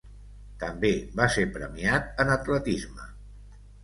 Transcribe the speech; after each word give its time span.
També 0.61 0.89
va 1.19 1.27
ser 1.35 1.43
premiat 1.57 2.09
en 2.23 2.31
atletisme. 2.37 3.07